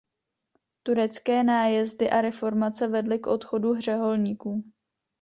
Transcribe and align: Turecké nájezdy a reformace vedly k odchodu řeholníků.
Turecké 0.83 1.43
nájezdy 1.43 2.09
a 2.09 2.21
reformace 2.21 2.87
vedly 2.87 3.19
k 3.19 3.27
odchodu 3.27 3.79
řeholníků. 3.79 4.63